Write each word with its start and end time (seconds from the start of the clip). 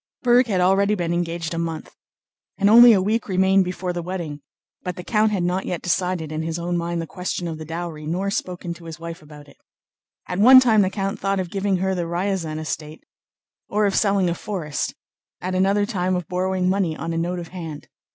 Berg 0.23 0.47
had 0.47 0.61
already 0.61 0.95
been 0.95 1.13
engaged 1.13 1.53
a 1.53 1.59
month, 1.59 1.93
and 2.57 2.71
only 2.71 2.91
a 2.91 2.99
week 3.03 3.27
remained 3.29 3.63
before 3.63 3.93
the 3.93 4.01
wedding, 4.01 4.41
but 4.81 4.95
the 4.95 5.03
count 5.03 5.31
had 5.31 5.43
not 5.43 5.67
yet 5.67 5.83
decided 5.83 6.31
in 6.31 6.41
his 6.41 6.57
own 6.57 6.75
mind 6.75 6.99
the 6.99 7.05
question 7.05 7.47
of 7.47 7.59
the 7.59 7.65
dowry, 7.65 8.07
nor 8.07 8.31
spoken 8.31 8.73
to 8.73 8.85
his 8.85 8.99
wife 8.99 9.21
about 9.21 9.47
it. 9.47 9.57
At 10.27 10.39
one 10.39 10.59
time 10.59 10.81
the 10.81 10.89
count 10.89 11.19
thought 11.19 11.39
of 11.39 11.51
giving 11.51 11.77
her 11.77 11.93
the 11.93 12.05
Ryazán 12.07 12.57
estate 12.57 13.03
or 13.69 13.85
of 13.85 13.93
selling 13.93 14.27
a 14.27 14.33
forest, 14.33 14.95
at 15.39 15.53
another 15.53 15.85
time 15.85 16.15
of 16.15 16.27
borrowing 16.27 16.67
money 16.67 16.97
on 16.97 17.13
a 17.13 17.17
note 17.19 17.37
of 17.37 17.49
hand. 17.49 17.87